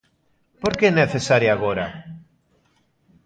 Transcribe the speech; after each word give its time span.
¿Por 0.61 0.73
que 0.77 0.85
é 0.91 0.97
necesaria 1.01 1.51
agora? 1.53 1.85